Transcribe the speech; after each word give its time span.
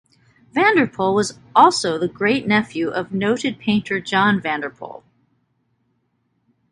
Vanderpoel 0.55 1.13
was 1.13 1.37
also 1.55 1.99
the 1.99 2.07
great 2.07 2.47
nephew 2.47 2.89
of 2.89 3.11
noted 3.11 3.59
painter 3.59 3.99
John 3.99 4.41
Vanderpoel. 4.41 5.03